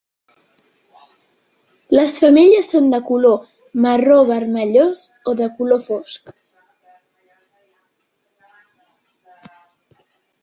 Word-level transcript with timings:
Les 1.95 2.15
femelles 2.21 2.71
són 2.75 2.87
de 2.93 2.99
color 3.09 3.35
marró-vermellós 3.87 5.05
o 5.31 5.35
de 5.43 5.49
color 5.59 5.83
fosc. 5.89 6.33